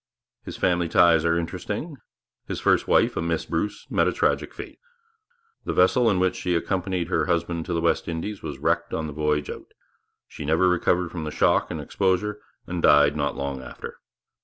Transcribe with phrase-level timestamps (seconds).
[0.41, 1.95] His family ties are interesting.
[2.47, 4.79] His first wife, a Miss Bruce, met a tragic fate.
[5.63, 9.05] The vessel in which she accompanied her husband to the West Indies was wrecked on
[9.05, 9.75] the voyage out;
[10.27, 13.99] she never recovered from the shock and exposure, and died not long after.